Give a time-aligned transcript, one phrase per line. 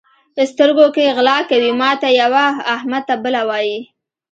[0.51, 3.77] سترګو کې غلا کوي؛ ماته یوه، احمد ته بله وایي.